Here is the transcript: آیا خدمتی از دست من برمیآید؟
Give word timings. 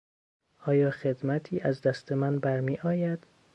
آیا 0.65 0.91
خدمتی 0.91 1.59
از 1.59 1.81
دست 1.81 2.11
من 2.11 2.39
برمیآید؟ 2.39 3.25